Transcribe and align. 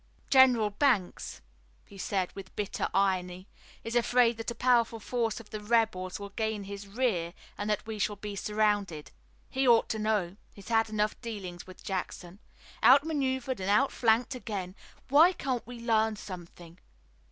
"General 0.31 0.71
Banks," 0.71 1.41
he 1.85 1.95
said 1.99 2.33
with 2.35 2.55
bitter 2.55 2.89
irony, 2.91 3.47
"is 3.83 3.95
afraid 3.95 4.37
that 4.37 4.49
a 4.49 4.55
powerful 4.55 4.99
force 4.99 5.39
of 5.39 5.51
the 5.51 5.59
rebels 5.59 6.19
will 6.19 6.29
gain 6.29 6.63
his 6.63 6.87
rear 6.87 7.35
and 7.55 7.69
that 7.69 7.85
we 7.85 7.99
shall 7.99 8.15
be 8.15 8.35
surrounded. 8.35 9.11
He 9.47 9.67
ought 9.67 9.89
to 9.89 9.99
know. 9.99 10.37
He 10.55 10.61
has 10.61 10.69
had 10.69 10.89
enough 10.89 11.21
dealings 11.21 11.67
with 11.67 11.83
Jackson. 11.83 12.39
Outmaneuvered 12.83 13.59
and 13.59 13.69
outflanked 13.69 14.33
again! 14.33 14.75
Why 15.09 15.33
can't 15.33 15.67
we 15.67 15.79
learn 15.79 16.15
something?" 16.15 16.79